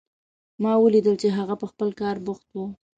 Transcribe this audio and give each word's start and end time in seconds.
ما 0.61 0.73
ولیدل 0.83 1.15
چې 1.21 1.27
هغه 1.37 1.55
په 1.61 1.65
خپل 1.71 1.89
کار 2.01 2.15
بوخت 2.25 2.47
و 2.53 2.57